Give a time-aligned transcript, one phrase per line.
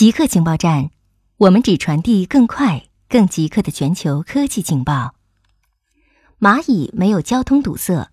[0.00, 0.88] 极客情报站，
[1.36, 5.14] 我们只传递更快、更极客的全球科技情报。
[6.38, 8.08] 蚂蚁没有交通堵塞。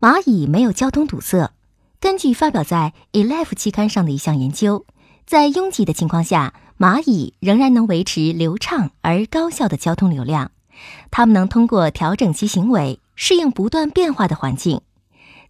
[0.00, 1.52] 蚂蚁没有交通堵塞。
[2.00, 4.86] 根据发表在《Elev》期刊上的一项研究，
[5.26, 10.52] 在拥挤的情况下，蚂蚁仍然能维持流畅而高效的交通流量。
[11.10, 14.80] 它们能通过调整其行为，适应不断变化的环境。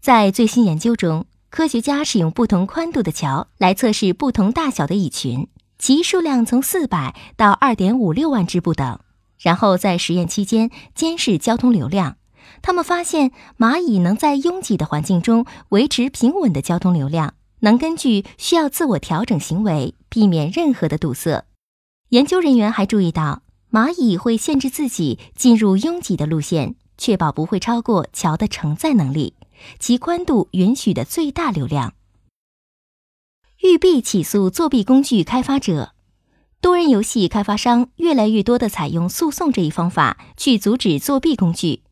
[0.00, 5.48] 在最新研究中，科学家使用不同宽度的桥来测试不同大小的蚁群，
[5.78, 8.98] 其数量从四百到二点五六万只不等。
[9.38, 12.16] 然后在实验期间监视交通流量，
[12.62, 21.44] 他们发现蚂蚁能在拥挤的环境中维持平稳的交通流量，能根据需要自我调整行为，避免任何的堵塞。
[22.08, 29.34] 研究人员还注意到，蚂蚁会限制自己进入拥挤的路线，确保不会超过桥的承载能力。
[29.78, 31.94] 其宽度允许的最大流量。
[33.62, 35.92] 育碧起诉作弊工具开发者，
[36.60, 41.82] 多人游戏开发商越来越多地采用诉讼这一方法去阻止作弊工具。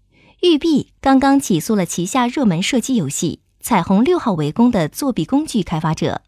[0.40, 6.22] 育碧刚刚起诉了旗下热门射击游戏《彩虹六号：围攻》的作弊工具开发者。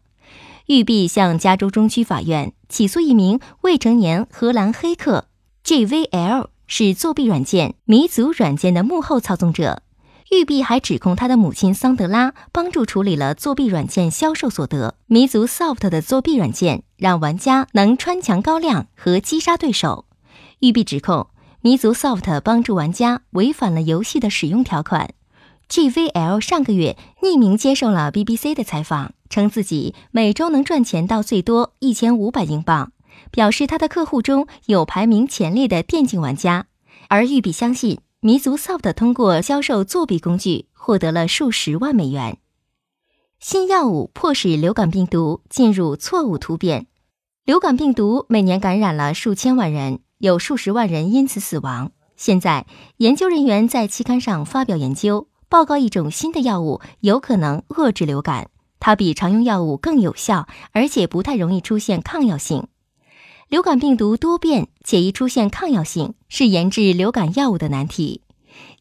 [0.67, 5.27] 育碧向加州中区法院起诉一名未成年荷兰黑客
[5.65, 9.83] JVL，是作弊软件迷族软件的幕后操纵者。
[10.33, 14.95] 育碧还指控他的母亲桑德拉帮助处理了作弊软件销售所得。
[15.05, 20.05] 迷族 Soft 的作弊软件让玩家能穿墙高亮和击杀对手。
[20.59, 21.27] 育碧指控
[21.61, 25.13] 迷族 Soft 帮助玩家违反了游戏的使用条款。
[25.69, 32.91] GVL 上个月匿名接受了 BBC 的采访，称自己每周能赚钱到最多一千五百英镑，
[33.31, 36.65] 表示他的客户中有排名前列的电竞玩家。
[37.07, 37.99] 而育碧相信。
[38.25, 42.37] 迷族 Soft 通过销售作弊工具获得了数十万美元。
[43.41, 46.87] 新药物迫使流感病毒进入错误突变。
[47.43, 51.91] 流感病毒每年感染了数千万人，有数十万人因此死亡。
[52.15, 58.49] 现在，研究人员在期刊上发表研究报告，一种新的药物有可能遏制流感。
[58.79, 62.67] 它比常用药物更有效，而且不太容易出现抗药性。
[63.49, 68.21] 流感病毒多变且易出现抗药性，是研制流感药物的难题。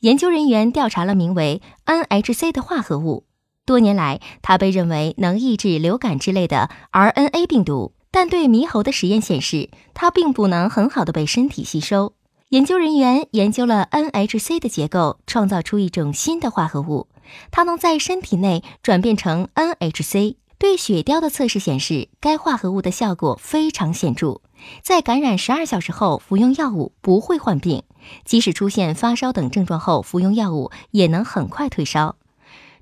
[0.01, 3.25] 研究人员调查了名为 NHC 的化合物，
[3.65, 12.15] 多年来它被认为能抑制流感之类的 RNA 病毒，但对猕猴的实验显示，它并不能很好的被身体吸收。
[12.49, 17.09] 研究人员研究了 NHC 的结构，创造出一种新的化合物，
[17.51, 20.37] 它能在身体内转变成 NHC。
[20.63, 24.41] 对血貂的测试显示，该化合物的效果非常显著。
[24.81, 27.83] 在感染十二小时后服用药物不会患病，
[28.25, 32.15] 即使出现发烧等症状后服用药物也能很快退烧。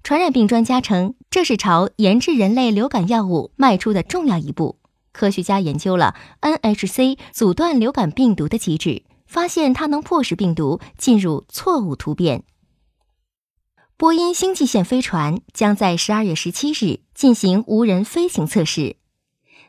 [0.05, 4.77] 传染病专家称，这是朝研制人类流感药物迈出的重要一步。
[5.13, 12.45] 科学家研究了 NHC 阻断流感病毒的机制，发现它能迫使病毒进入错误突变。
[13.97, 18.97] 波音星际线飞船将在十二月十七日进行无人飞行测试。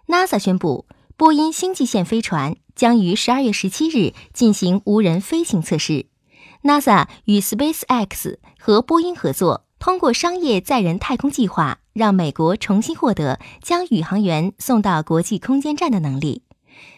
[0.07, 0.85] NASA 宣布。
[1.17, 6.05] 波音星际线飞船将于十二月十七日进行无人飞行测试。
[6.63, 16.43] NASA 与 SpaceX 和波音合作，通过商业载人太空计划，让美国重新获得将宇航员送到国际空间站的能力。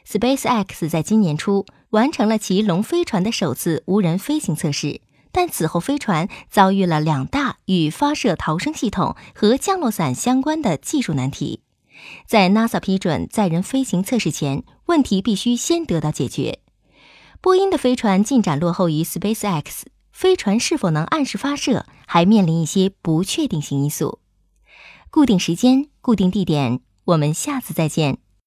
[0.07, 11.61] SpaceX 在今年初完成了其龙飞船的首次无人飞行测试，但此后飞船遭遇了两大与发射逃生系统和降落伞相关的技术难题。
[12.25, 16.59] 在 NASA 批准载人飞行测试前，问题必须先得到解决。
[17.39, 24.19] 波音的飞船进展落后于 SpaceX，飞船是否能按时发射还面临一些不确定性因素。
[25.09, 28.17] 固定时间，固定地点，我们下次再见。